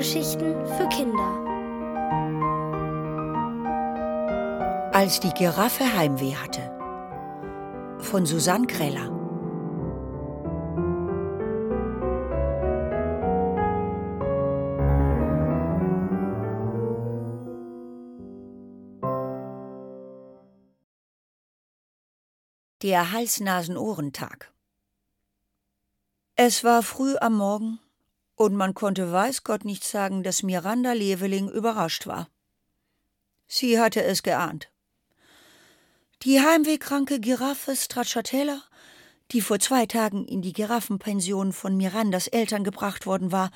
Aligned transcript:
Hörgeschichten 0.00 0.66
für 0.78 0.88
Kinder. 0.88 1.30
Als 4.94 5.20
die 5.20 5.28
Giraffe 5.34 5.94
Heimweh 5.94 6.34
hatte. 6.36 6.62
Von 7.98 8.24
Susanne 8.24 8.66
Greller. 8.66 9.10
Der 22.80 23.12
Hals-Nasen-Ohrentag. 23.12 24.50
Es 26.36 26.64
war 26.64 26.82
früh 26.82 27.16
am 27.18 27.34
Morgen 27.34 27.80
und 28.40 28.54
man 28.56 28.72
konnte 28.72 29.12
weiß 29.12 29.44
Gott 29.44 29.66
nicht 29.66 29.84
sagen, 29.84 30.22
dass 30.22 30.42
Miranda 30.42 30.94
Leveling 30.94 31.50
überrascht 31.50 32.06
war. 32.06 32.30
Sie 33.46 33.78
hatte 33.78 34.02
es 34.02 34.22
geahnt. 34.22 34.70
Die 36.22 36.40
heimwehkranke 36.40 37.20
Giraffe 37.20 37.76
Stracciatella, 37.76 38.62
die 39.32 39.42
vor 39.42 39.58
zwei 39.58 39.84
Tagen 39.84 40.24
in 40.24 40.40
die 40.40 40.54
Giraffenpension 40.54 41.52
von 41.52 41.76
Mirandas 41.76 42.28
Eltern 42.28 42.64
gebracht 42.64 43.04
worden 43.04 43.30
war, 43.30 43.50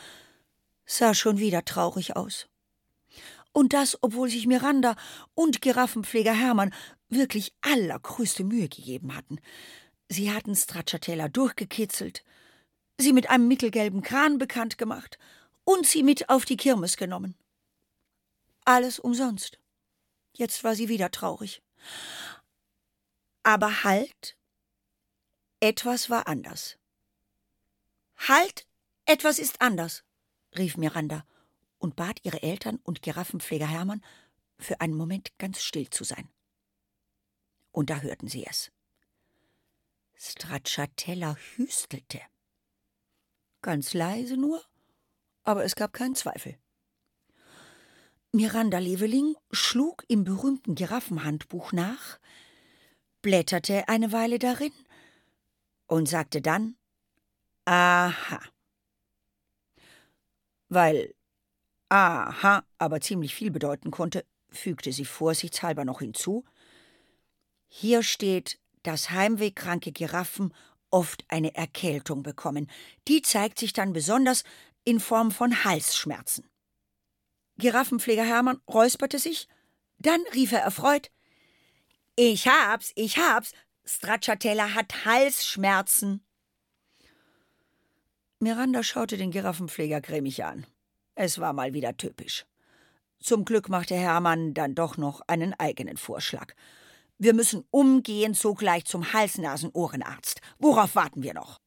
sah 0.85 1.15
schon 1.15 1.39
wieder 1.39 1.65
traurig 1.65 2.15
aus. 2.15 2.47
Und 3.53 3.73
das, 3.73 3.97
obwohl 4.03 4.29
sich 4.29 4.47
Miranda 4.47 4.97
und 5.33 5.63
Giraffenpfleger 5.63 6.35
Hermann 6.35 6.75
wirklich 7.09 7.55
allergrößte 7.63 8.45
Mühe 8.45 8.69
gegeben 8.69 9.17
hatten. 9.17 9.39
Sie 10.11 10.31
hatten 10.31 10.55
Stracciatella 10.55 11.29
durchgekitzelt, 11.29 12.23
sie 12.99 13.13
mit 13.13 13.31
einem 13.31 13.49
mittelgelben 13.49 14.03
Kran 14.03 14.39
bekannt 14.39 14.79
gemacht 14.79 15.19
und 15.65 15.87
sie 15.87 16.03
mit 16.03 16.29
auf 16.29 16.45
die 16.45 16.57
Kirmes 16.57 16.97
genommen. 16.97 17.35
Alles 18.65 18.99
umsonst. 18.99 19.59
Jetzt 20.33 20.65
war 20.65 20.75
sie 20.75 20.89
wieder 20.89 21.11
traurig. 21.11 21.63
Aber 23.43 23.85
halt, 23.85 24.37
etwas 25.61 26.11
war 26.11 26.27
anders. 26.27 26.79
Halt, 28.17 28.67
etwas 29.07 29.39
ist 29.39 29.61
anders, 29.61 30.05
rief 30.57 30.77
Miranda 30.77 31.27
und 31.79 31.97
bat 31.97 32.21
ihre 32.23 32.43
Eltern 32.43 32.81
und 32.85 33.03
Giraffenpfleger 33.03 33.67
Hermann, 33.67 34.03
für 34.59 34.81
einen 34.81 34.95
Moment 34.95 35.37
ganz 35.39 35.61
still 35.63 35.91
zu 35.91 36.05
sein. 36.05 36.29
Und 37.73 37.91
da 37.91 38.01
hörten 38.01 38.29
sie 38.29 38.47
es. 38.47 38.71
Stracciatella 40.17 41.37
hüstelte. 41.57 42.21
Ganz 43.65 43.95
leise 43.95 44.37
nur, 44.37 44.63
aber 45.43 45.65
es 45.65 45.75
gab 45.75 45.95
keinen 45.95 46.15
Zweifel. 46.15 46.59
Miranda 48.31 48.77
Leveling 48.77 49.37
schlug 49.53 50.05
im 50.07 50.23
berühmten 50.23 50.75
Giraffenhandbuch 50.75 51.73
nach, 51.73 52.19
blätterte 53.23 53.89
eine 53.89 54.13
Weile 54.13 54.39
darin 54.39 54.75
und 55.87 56.07
sagte 56.07 56.43
dann 56.43 56.77
Aha. 57.65 58.43
Weil 60.69 61.15
Aha 61.89 62.67
aber 62.77 63.01
ziemlich 63.01 63.35
viel 63.35 63.51
bedeuten 63.51 63.91
konnte, 63.91 64.27
fügte 64.51 64.93
sie 64.93 65.07
vorsichtshalber 65.07 65.87
noch 65.87 66.01
hinzu 66.01 66.45
Hier 67.69 68.03
steht, 68.03 68.61
dass 68.83 69.09
heimwehkranke 69.09 69.91
Giraffen 69.91 70.53
oft 70.95 71.25
eine 71.29 71.55
Erkältung 71.57 72.23
bekommen. 72.23 72.71
Die 73.09 73.21
zeigt 73.21 73.59
sich 73.59 73.73
dann 73.73 73.93
besonders 73.93 74.45
in 74.85 75.01
Form 75.01 75.33
von 75.33 75.65
Halsschmerzen. 75.65 76.49
Giraffenpfleger 77.59 78.25
Hermann 78.25 78.61
räusperte 78.69 79.19
sich, 79.19 79.49
dann 79.99 80.21
rief 80.35 80.53
er 80.53 80.61
erfreut: 80.61 81.11
Ich 82.15 82.47
hab's, 82.47 82.93
ich 82.95 83.19
hab's, 83.19 83.53
Stracciatella 83.85 84.75
hat 84.75 85.05
Halsschmerzen. 85.05 86.25
Miranda 88.39 88.83
schaute 88.85 89.17
den 89.17 89.33
Giraffenpfleger 89.33 90.01
grimmig 90.01 90.45
an. 90.45 90.65
Es 91.17 91.41
war 91.41 91.53
mal 91.53 91.75
wieder 91.75 91.97
typisch. 91.97 92.47
Zum 93.19 93.45
Glück 93.45 93.69
machte 93.69 93.97
Hermann 93.97 94.55
dann 94.55 94.75
doch 94.75 94.97
noch 94.97 95.23
einen 95.27 95.55
eigenen 95.55 95.97
Vorschlag. 95.97 96.55
Wir 97.25 97.33
müssen 97.33 97.65
umgehend 97.71 98.37
sogleich 98.37 98.85
zum 98.85 99.15
Hals-Nasen-Ohrenarzt. 99.15 100.43
Worauf 100.59 100.95
warten 100.95 101.23
wir 101.23 101.33
noch? 101.33 101.59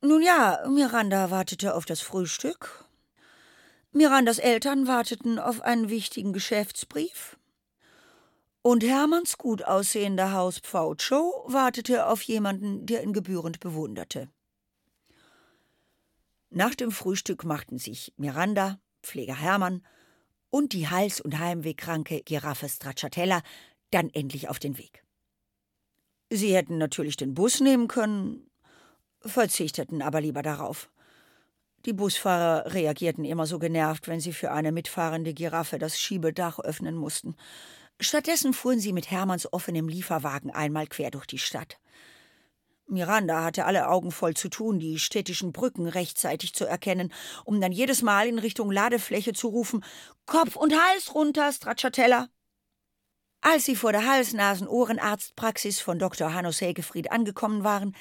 Nun 0.00 0.22
ja, 0.22 0.66
Miranda 0.66 1.30
wartete 1.30 1.74
auf 1.74 1.84
das 1.84 2.00
Frühstück. 2.00 2.86
Mirandas 3.92 4.38
Eltern 4.38 4.86
warteten 4.86 5.38
auf 5.38 5.60
einen 5.60 5.90
wichtigen 5.90 6.32
Geschäftsbrief. 6.32 7.36
Und 8.62 8.82
Hermanns 8.82 9.36
gut 9.36 9.62
aussehender 9.62 10.32
Hauspfau 10.32 10.94
Joe 10.94 11.44
wartete 11.44 12.06
auf 12.06 12.22
jemanden, 12.22 12.86
der 12.86 13.02
ihn 13.02 13.12
gebührend 13.12 13.60
bewunderte. 13.60 14.30
Nach 16.48 16.74
dem 16.74 16.92
Frühstück 16.92 17.44
machten 17.44 17.76
sich 17.76 18.14
Miranda, 18.16 18.80
Pfleger 19.02 19.36
Hermann 19.36 19.84
und 20.48 20.72
die 20.72 20.88
Hals- 20.88 21.20
und 21.20 21.38
Heimwehkranke 21.38 22.22
Giraffe 22.22 22.70
Stracciatella 22.70 23.42
dann 23.90 24.10
endlich 24.10 24.48
auf 24.48 24.58
den 24.58 24.78
Weg. 24.78 25.02
Sie 26.30 26.54
hätten 26.54 26.78
natürlich 26.78 27.16
den 27.16 27.34
Bus 27.34 27.60
nehmen 27.60 27.88
können, 27.88 28.48
verzichteten 29.20 30.00
aber 30.02 30.20
lieber 30.20 30.42
darauf. 30.42 30.90
Die 31.86 31.92
Busfahrer 31.92 32.72
reagierten 32.74 33.24
immer 33.24 33.46
so 33.46 33.58
genervt, 33.58 34.06
wenn 34.06 34.20
sie 34.20 34.32
für 34.32 34.52
eine 34.52 34.70
mitfahrende 34.70 35.32
Giraffe 35.32 35.78
das 35.78 35.98
Schiebedach 35.98 36.58
öffnen 36.58 36.94
mussten. 36.94 37.36
Stattdessen 37.98 38.52
fuhren 38.52 38.80
sie 38.80 38.92
mit 38.92 39.10
Hermanns 39.10 39.50
offenem 39.52 39.88
Lieferwagen 39.88 40.50
einmal 40.50 40.86
quer 40.86 41.10
durch 41.10 41.26
die 41.26 41.38
Stadt. 41.38 41.78
Miranda 42.86 43.44
hatte 43.44 43.64
alle 43.64 43.88
Augen 43.88 44.10
voll 44.10 44.34
zu 44.34 44.48
tun, 44.48 44.78
die 44.78 44.98
städtischen 44.98 45.52
Brücken 45.52 45.86
rechtzeitig 45.86 46.54
zu 46.54 46.66
erkennen, 46.66 47.12
um 47.44 47.60
dann 47.60 47.72
jedes 47.72 48.02
Mal 48.02 48.26
in 48.26 48.38
Richtung 48.38 48.70
Ladefläche 48.70 49.32
zu 49.32 49.48
rufen: 49.48 49.84
Kopf 50.26 50.56
und 50.56 50.74
Hals 50.74 51.14
runter, 51.14 51.52
Stracciatella! 51.52 52.28
Als 53.42 53.64
sie 53.64 53.74
vor 53.74 53.92
der 53.92 54.06
Hals-Nasen-Ohrenarztpraxis 54.06 55.80
von 55.80 55.98
Dr. 55.98 56.34
Hannos 56.34 56.60
Hegefried 56.60 57.10
angekommen 57.10 57.64
waren, 57.64 57.96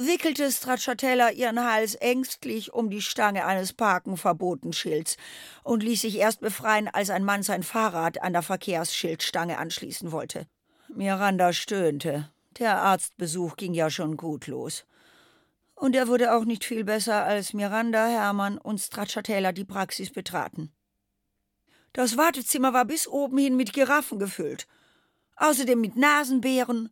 wickelte 0.00 0.50
Stracciatella 0.52 1.30
ihren 1.30 1.64
Hals 1.64 1.96
ängstlich 1.96 2.72
um 2.72 2.88
die 2.88 3.02
Stange 3.02 3.44
eines 3.44 3.72
Parkenverbotenschilds 3.72 5.16
und 5.64 5.82
ließ 5.82 6.02
sich 6.02 6.18
erst 6.18 6.40
befreien, 6.40 6.86
als 6.86 7.10
ein 7.10 7.24
Mann 7.24 7.42
sein 7.42 7.64
Fahrrad 7.64 8.22
an 8.22 8.32
der 8.32 8.42
Verkehrsschildstange 8.42 9.58
anschließen 9.58 10.12
wollte. 10.12 10.46
Miranda 10.88 11.52
stöhnte. 11.52 12.30
Der 12.58 12.80
Arztbesuch 12.80 13.56
ging 13.56 13.74
ja 13.74 13.90
schon 13.90 14.16
gut 14.16 14.46
los. 14.46 14.84
Und 15.74 15.96
er 15.96 16.06
wurde 16.06 16.34
auch 16.34 16.44
nicht 16.44 16.64
viel 16.64 16.84
besser, 16.84 17.24
als 17.24 17.52
Miranda, 17.52 18.06
Hermann 18.06 18.58
und 18.58 18.78
Stracciatella 18.78 19.50
die 19.52 19.64
Praxis 19.64 20.12
betraten. 20.12 20.72
Das 21.98 22.16
Wartezimmer 22.16 22.72
war 22.72 22.84
bis 22.84 23.08
oben 23.08 23.38
hin 23.38 23.56
mit 23.56 23.72
Giraffen 23.72 24.20
gefüllt. 24.20 24.68
Außerdem 25.34 25.80
mit 25.80 25.96
Nasenbären, 25.96 26.90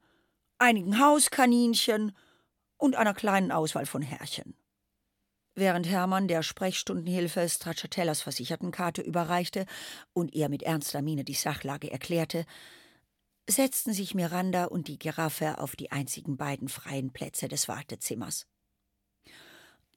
einigen 0.59 0.99
Hauskaninchen 0.99 2.11
und 2.77 2.97
einer 2.97 3.15
kleinen 3.15 3.53
Auswahl 3.53 3.87
von 3.87 4.03
Herrchen. 4.03 4.57
Während 5.55 5.87
Hermann 5.87 6.27
der 6.27 6.43
Sprechstundenhilfe 6.43 7.49
Stracciatellas 7.49 8.21
Versichertenkarte 8.21 9.01
überreichte 9.01 9.67
und 10.13 10.35
ihr 10.35 10.49
mit 10.49 10.65
ernster 10.65 11.03
Miene 11.03 11.23
die 11.23 11.35
Sachlage 11.35 11.89
erklärte, 11.89 12.45
setzten 13.49 13.93
sich 13.93 14.17
Miranda 14.17 14.65
und 14.65 14.89
die 14.89 14.99
Giraffe 14.99 15.59
auf 15.59 15.77
die 15.77 15.93
einzigen 15.93 16.37
beiden 16.37 16.69
freien 16.69 17.13
Plätze 17.13 17.47
des 17.47 17.69
Wartezimmers. 17.69 18.49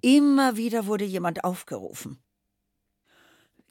Immer 0.01 0.55
wieder 0.55 0.85
wurde 0.85 1.05
jemand 1.05 1.43
aufgerufen. 1.43 2.23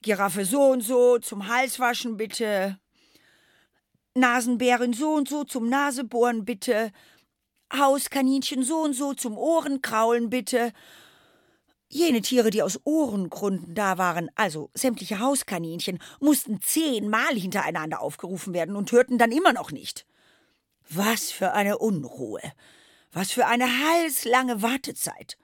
Giraffe 0.02 0.44
so 0.44 0.70
und 0.70 0.80
so 0.80 1.18
zum 1.18 1.48
Halswaschen 1.48 2.16
bitte. 2.16 2.78
Nasenbären 4.14 4.92
so 4.92 5.14
und 5.14 5.28
so 5.28 5.44
zum 5.44 5.68
Nasebohren 5.68 6.44
bitte. 6.44 6.92
Hauskaninchen 7.72 8.62
so 8.62 8.78
und 8.78 8.94
so 8.94 9.14
zum 9.14 9.36
Ohrenkraulen 9.36 10.30
bitte. 10.30 10.72
Jene 11.90 12.20
Tiere, 12.20 12.50
die 12.50 12.62
aus 12.62 12.80
Ohrengründen 12.84 13.74
da 13.74 13.96
waren, 13.96 14.30
also 14.34 14.70
sämtliche 14.74 15.20
Hauskaninchen, 15.20 15.98
mussten 16.20 16.60
zehnmal 16.60 17.34
hintereinander 17.34 18.00
aufgerufen 18.02 18.52
werden 18.52 18.76
und 18.76 18.92
hörten 18.92 19.16
dann 19.16 19.32
immer 19.32 19.54
noch 19.54 19.72
nicht. 19.72 20.06
Was 20.90 21.30
für 21.30 21.52
eine 21.52 21.78
Unruhe. 21.78 22.42
Was 23.12 23.30
für 23.32 23.46
eine 23.46 23.66
halslange 23.66 24.60
Wartezeit. 24.60 25.38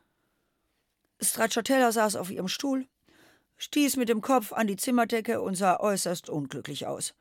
Stracciatella 1.21 1.93
saß 1.93 2.17
auf 2.17 2.31
ihrem 2.31 2.49
Stuhl, 2.49 2.87
stieß 3.65 3.97
mit 3.97 4.11
dem 4.11 4.21
Kopf 4.21 4.53
an 4.53 4.67
die 4.67 4.77
Zimmerdecke 4.77 5.41
und 5.41 5.55
sah 5.55 5.81
äußerst 5.81 6.29
unglücklich 6.29 6.87
aus. 6.87 7.15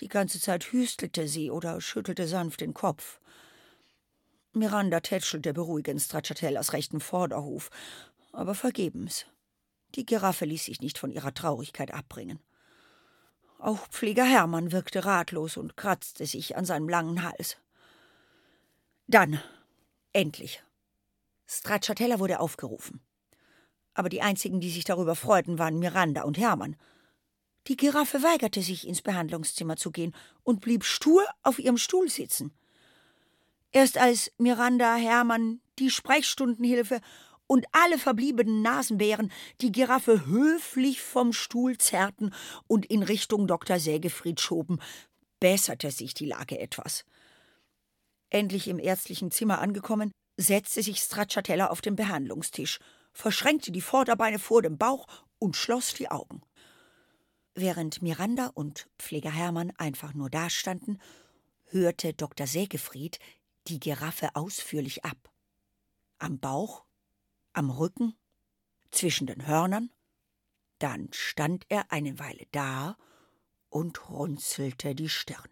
Die 0.00 0.08
ganze 0.08 0.40
Zeit 0.40 0.72
hüstelte 0.72 1.28
sie 1.28 1.50
oder 1.50 1.80
schüttelte 1.80 2.26
sanft 2.26 2.60
den 2.60 2.74
Kopf. 2.74 3.20
Miranda 4.52 4.98
tätschelte 4.98 5.52
beruhigend 5.52 6.02
Stracciatellas 6.02 6.72
rechten 6.72 6.98
Vorderhuf, 6.98 7.70
aber 8.32 8.56
vergebens. 8.56 9.26
Die 9.94 10.04
Giraffe 10.04 10.44
ließ 10.44 10.64
sich 10.64 10.80
nicht 10.80 10.98
von 10.98 11.12
ihrer 11.12 11.32
Traurigkeit 11.32 11.94
abbringen. 11.94 12.40
Auch 13.60 13.86
Pfleger 13.88 14.24
Hermann 14.24 14.72
wirkte 14.72 15.04
ratlos 15.04 15.56
und 15.56 15.76
kratzte 15.76 16.26
sich 16.26 16.56
an 16.56 16.64
seinem 16.64 16.88
langen 16.88 17.22
Hals. 17.22 17.58
Dann, 19.06 19.40
endlich. 20.12 20.64
Stracciatella 21.46 22.18
wurde 22.18 22.40
aufgerufen. 22.40 23.00
Aber 23.98 24.08
die 24.08 24.22
einzigen, 24.22 24.60
die 24.60 24.70
sich 24.70 24.84
darüber 24.84 25.16
freuten, 25.16 25.58
waren 25.58 25.80
Miranda 25.80 26.22
und 26.22 26.38
Hermann. 26.38 26.76
Die 27.66 27.76
Giraffe 27.76 28.22
weigerte 28.22 28.62
sich, 28.62 28.86
ins 28.86 29.02
Behandlungszimmer 29.02 29.76
zu 29.76 29.90
gehen 29.90 30.14
und 30.44 30.60
blieb 30.60 30.84
stur 30.84 31.24
auf 31.42 31.58
ihrem 31.58 31.78
Stuhl 31.78 32.08
sitzen. 32.08 32.52
Erst 33.72 33.98
als 33.98 34.30
Miranda, 34.38 34.94
Hermann, 34.94 35.60
die 35.80 35.90
Sprechstundenhilfe 35.90 37.00
und 37.48 37.66
alle 37.72 37.98
verbliebenen 37.98 38.62
Nasenbären 38.62 39.32
die 39.60 39.72
Giraffe 39.72 40.26
höflich 40.26 41.00
vom 41.00 41.32
Stuhl 41.32 41.76
zerrten 41.76 42.32
und 42.68 42.86
in 42.86 43.02
Richtung 43.02 43.48
Dr. 43.48 43.80
Sägefried 43.80 44.40
schoben, 44.40 44.78
besserte 45.40 45.90
sich 45.90 46.14
die 46.14 46.26
Lage 46.26 46.60
etwas. 46.60 47.04
Endlich 48.30 48.68
im 48.68 48.78
ärztlichen 48.78 49.32
Zimmer 49.32 49.58
angekommen, 49.60 50.12
setzte 50.36 50.84
sich 50.84 51.00
Stracciatella 51.00 51.66
auf 51.66 51.80
den 51.80 51.96
Behandlungstisch, 51.96 52.78
verschränkte 53.12 53.72
die 53.72 53.80
Vorderbeine 53.80 54.38
vor 54.38 54.62
dem 54.62 54.78
Bauch 54.78 55.06
und 55.38 55.56
schloss 55.56 55.94
die 55.94 56.10
Augen. 56.10 56.42
Während 57.54 58.02
Miranda 58.02 58.50
und 58.54 58.88
Pfleger 58.98 59.32
Hermann 59.32 59.72
einfach 59.76 60.14
nur 60.14 60.30
dastanden, 60.30 61.00
hörte 61.66 62.14
Dr. 62.14 62.46
Sägefried 62.46 63.18
die 63.66 63.80
Giraffe 63.80 64.30
ausführlich 64.34 65.04
ab. 65.04 65.30
Am 66.18 66.38
Bauch 66.38 66.84
am 67.58 67.70
Rücken, 67.70 68.16
zwischen 68.90 69.26
den 69.26 69.46
Hörnern. 69.46 69.90
Dann 70.78 71.08
stand 71.12 71.66
er 71.68 71.90
eine 71.90 72.18
Weile 72.18 72.46
da 72.52 72.96
und 73.68 74.08
runzelte 74.08 74.94
die 74.94 75.08
Stirn. 75.08 75.50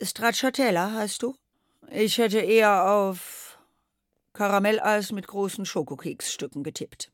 Stracciatella 0.00 0.92
heißt 0.92 1.22
du? 1.22 1.36
Ich 1.90 2.18
hätte 2.18 2.40
eher 2.40 2.90
auf 2.90 3.39
Karamelleis 4.32 5.12
mit 5.12 5.26
großen 5.26 5.66
Schokokeksstücken 5.66 6.62
getippt. 6.62 7.12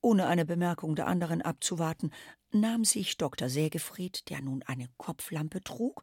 Ohne 0.00 0.26
eine 0.26 0.44
Bemerkung 0.44 0.96
der 0.96 1.06
anderen 1.06 1.42
abzuwarten, 1.42 2.12
nahm 2.50 2.84
sich 2.84 3.16
Dr. 3.18 3.48
Sägefried, 3.48 4.30
der 4.30 4.40
nun 4.40 4.62
eine 4.62 4.88
Kopflampe 4.96 5.60
trug 5.60 6.02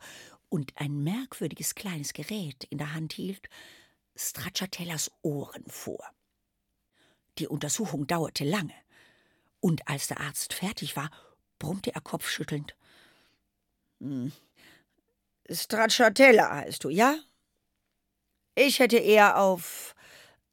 und 0.49 0.73
ein 0.75 1.03
merkwürdiges 1.03 1.73
kleines 1.73 2.13
Gerät 2.13 2.65
in 2.65 2.77
der 2.77 2.93
Hand 2.93 3.13
hielt, 3.13 3.49
Stracciatellas 4.15 5.11
Ohren 5.21 5.63
vor. 5.67 6.05
Die 7.39 7.47
Untersuchung 7.47 8.05
dauerte 8.05 8.43
lange, 8.43 8.75
und 9.59 9.87
als 9.87 10.07
der 10.07 10.19
Arzt 10.19 10.53
fertig 10.53 10.95
war, 10.95 11.09
brummte 11.57 11.95
er 11.95 12.01
kopfschüttelnd. 12.01 12.75
Hm. 14.01 14.31
Stracciatella 15.49 16.57
heißt 16.57 16.83
du, 16.83 16.89
ja? 16.89 17.15
Ich 18.55 18.79
hätte 18.79 18.97
eher 18.97 19.39
auf 19.39 19.95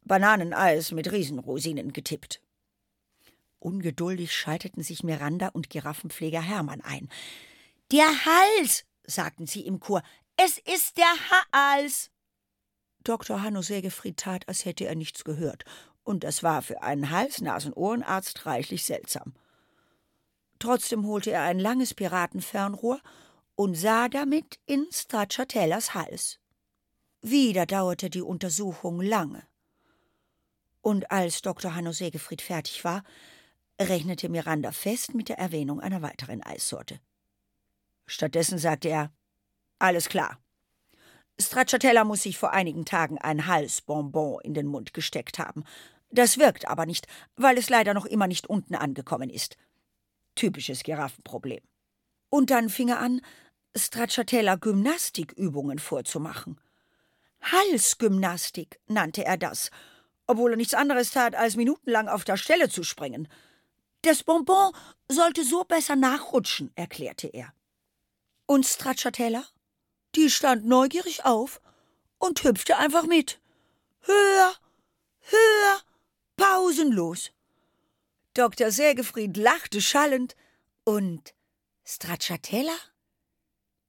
Bananeneis 0.02 0.93
mit 0.93 1.11
Riesenrosinen 1.12 1.93
getippt. 1.93 2.41
Ungeduldig 3.58 4.35
schalteten 4.35 4.82
sich 4.82 5.02
Miranda 5.02 5.49
und 5.49 5.69
Giraffenpfleger 5.69 6.41
Hermann 6.41 6.81
ein. 6.81 7.11
Der 7.93 8.06
Hals, 8.25 8.85
sagten 9.05 9.47
sie 9.47 9.67
im 9.67 9.81
Chor. 9.81 10.02
Es 10.37 10.58
ist 10.58 10.97
der 10.97 11.14
Hals. 11.52 12.11
Dr. 13.05 13.43
Hanno 13.43 13.62
Sägefried 13.62 14.17
tat, 14.17 14.49
als 14.49 14.64
hätte 14.64 14.87
er 14.87 14.94
nichts 14.94 15.25
gehört 15.25 15.64
und 16.11 16.25
das 16.25 16.43
war 16.43 16.61
für 16.61 16.82
einen 16.82 17.11
Hals-Nasen-Ohrenarzt 17.11 18.44
reichlich 18.44 18.85
seltsam. 18.85 19.32
Trotzdem 20.58 21.06
holte 21.06 21.31
er 21.31 21.43
ein 21.43 21.61
langes 21.61 21.94
Piratenfernrohr 21.94 23.00
und 23.55 23.76
sah 23.76 24.08
damit 24.08 24.58
in 24.67 24.87
Stracciatellas 24.93 25.94
Hals. 25.94 26.40
Wieder 27.22 27.67
dauerte 27.67 28.08
die 28.08 28.22
Untersuchung 28.22 29.00
lange. 29.00 29.43
Und 30.81 31.11
als 31.11 31.43
Dr. 31.43 31.75
Hanno 31.75 31.93
Segefried 31.93 32.40
fertig 32.40 32.84
war, 32.84 33.02
rechnete 33.78 34.28
Miranda 34.28 34.72
fest 34.72 35.14
mit 35.14 35.28
der 35.28 35.38
Erwähnung 35.38 35.81
einer 35.81 36.00
weiteren 36.00 36.43
Eissorte. 36.43 36.99
Stattdessen 38.06 38.58
sagte 38.58 38.88
er: 38.88 39.12
Alles 39.78 40.08
klar. 40.08 40.38
Stracciatella 41.38 42.05
muss 42.05 42.22
sich 42.22 42.38
vor 42.38 42.52
einigen 42.52 42.84
Tagen 42.84 43.19
ein 43.19 43.46
Halsbonbon 43.46 44.40
in 44.43 44.55
den 44.55 44.67
Mund 44.67 44.93
gesteckt 44.94 45.38
haben. 45.38 45.64
Das 46.11 46.38
wirkt 46.38 46.69
aber 46.69 46.87
nicht, 46.87 47.06
weil 47.37 47.56
es 47.56 47.70
leider 47.70 47.94
noch 47.94 48.06
immer 48.06 48.26
nicht 48.26 48.49
unten 48.49 48.75
angekommen 48.75 49.31
ist. 49.31 49.56
Typisches 50.34 50.82
Giraffenproblem. 50.82 51.61
Und 52.31 52.50
dann 52.50 52.69
fing 52.69 52.88
er 52.88 53.00
an, 53.00 53.20
Stracciatella 53.76 54.56
Gymnastikübungen 54.56 55.78
vorzumachen. 55.78 56.61
Halsgymnastik 57.43 58.81
nannte 58.87 59.25
er 59.25 59.37
das, 59.37 59.71
obwohl 60.27 60.53
er 60.53 60.57
nichts 60.57 60.75
anderes 60.75 61.11
tat, 61.11 61.35
als 61.35 61.57
minutenlang 61.57 62.09
auf 62.09 62.25
der 62.25 62.37
Stelle 62.37 62.69
zu 62.69 62.83
springen. 62.83 63.29
Das 64.03 64.23
Bonbon 64.23 64.73
sollte 65.09 65.45
so 65.45 65.65
besser 65.65 65.97
nachrutschen, 65.97 66.73
erklärte 66.75 67.29
er. 67.29 67.53
Und 68.47 68.67
Stracciatella? 68.67 69.45
Die 70.15 70.31
stand 70.31 70.67
neugierig 70.67 71.25
auf 71.25 71.61
und 72.19 72.43
hüpfte 72.43 72.77
einfach 72.77 73.07
mit. 73.07 73.41
Höher, 74.03 74.55
höher, 75.21 75.81
pausenlos. 76.37 77.31
Dr. 78.35 78.71
Sägefried 78.71 79.37
lachte 79.37 79.81
schallend 79.81 80.37
und 80.85 81.35
Stracciatella? 81.85 82.77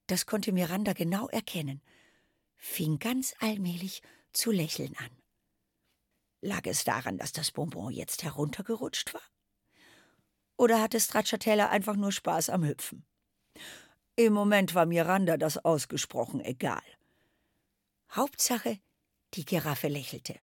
Das 0.07 0.25
konnte 0.25 0.51
Miranda 0.51 0.94
genau 0.94 1.27
erkennen, 1.30 1.81
fing 2.61 2.99
ganz 2.99 3.33
allmählich 3.39 4.01
zu 4.33 4.51
lächeln 4.51 4.95
an. 4.97 5.09
Lag 6.41 6.65
es 6.65 6.83
daran, 6.83 7.17
dass 7.17 7.33
das 7.33 7.51
Bonbon 7.51 7.91
jetzt 7.91 8.23
heruntergerutscht 8.23 9.13
war? 9.13 9.21
Oder 10.57 10.79
hatte 10.79 10.99
Stracciatella 10.99 11.69
einfach 11.69 11.95
nur 11.95 12.11
Spaß 12.11 12.49
am 12.49 12.63
Hüpfen? 12.63 13.05
Im 14.15 14.33
Moment 14.33 14.75
war 14.75 14.85
Miranda 14.85 15.37
das 15.37 15.57
ausgesprochen 15.57 16.39
egal. 16.39 16.83
Hauptsache, 18.12 18.79
die 19.33 19.45
Giraffe 19.45 19.88
lächelte. 19.88 20.39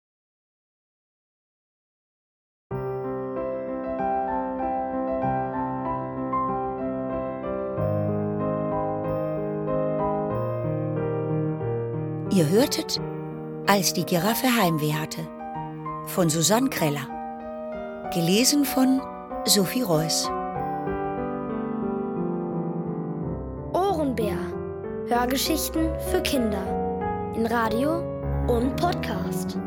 Ihr 12.38 12.49
hörtet, 12.50 13.00
als 13.66 13.92
die 13.92 14.04
Giraffe 14.04 14.47
Heimweh 14.47 14.92
hatte, 14.92 15.26
von 16.07 16.30
Susanne 16.30 16.71
Kreller. 16.71 17.09
Gelesen 18.14 18.64
von 18.64 19.00
Sophie 19.45 19.83
Reuss. 19.83 20.30
Ohrenbär. 23.73 24.37
Hörgeschichten 25.09 25.90
für 26.12 26.21
Kinder. 26.23 26.62
In 27.35 27.45
Radio 27.45 28.04
und 28.47 28.76
Podcast. 28.76 29.59